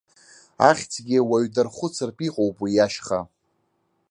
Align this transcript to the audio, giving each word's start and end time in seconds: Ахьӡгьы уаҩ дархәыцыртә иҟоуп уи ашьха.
Ахьӡгьы 0.69 1.19
уаҩ 1.29 1.45
дархәыцыртә 1.55 2.21
иҟоуп 2.27 2.57
уи 2.63 2.83
ашьха. 2.85 3.19